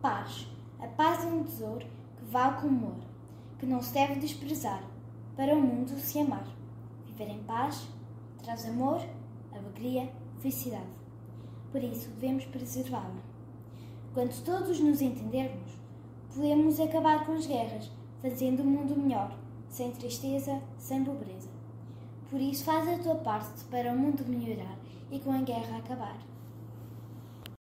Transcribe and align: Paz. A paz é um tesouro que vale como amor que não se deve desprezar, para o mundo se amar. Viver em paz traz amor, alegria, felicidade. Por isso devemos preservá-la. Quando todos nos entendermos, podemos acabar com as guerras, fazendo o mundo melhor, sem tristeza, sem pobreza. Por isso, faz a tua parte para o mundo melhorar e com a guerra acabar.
Paz. 0.00 0.46
A 0.78 0.86
paz 0.86 1.24
é 1.24 1.26
um 1.26 1.42
tesouro 1.42 1.84
que 2.16 2.24
vale 2.30 2.60
como 2.60 2.86
amor 2.86 3.08
que 3.58 3.66
não 3.66 3.82
se 3.82 3.92
deve 3.92 4.20
desprezar, 4.20 4.80
para 5.34 5.56
o 5.56 5.60
mundo 5.60 5.98
se 5.98 6.20
amar. 6.20 6.46
Viver 7.04 7.28
em 7.28 7.42
paz 7.42 7.88
traz 8.40 8.64
amor, 8.64 9.00
alegria, 9.52 10.08
felicidade. 10.38 10.86
Por 11.72 11.82
isso 11.82 12.08
devemos 12.10 12.44
preservá-la. 12.44 13.22
Quando 14.14 14.40
todos 14.44 14.78
nos 14.78 15.02
entendermos, 15.02 15.72
podemos 16.32 16.78
acabar 16.78 17.26
com 17.26 17.32
as 17.32 17.46
guerras, 17.46 17.90
fazendo 18.22 18.62
o 18.62 18.66
mundo 18.66 18.96
melhor, 18.96 19.36
sem 19.68 19.90
tristeza, 19.90 20.62
sem 20.78 21.04
pobreza. 21.04 21.48
Por 22.30 22.40
isso, 22.40 22.62
faz 22.62 22.88
a 22.88 23.02
tua 23.02 23.16
parte 23.16 23.64
para 23.64 23.92
o 23.92 23.98
mundo 23.98 24.24
melhorar 24.28 24.78
e 25.10 25.18
com 25.18 25.32
a 25.32 25.42
guerra 25.42 25.78
acabar. 25.78 26.18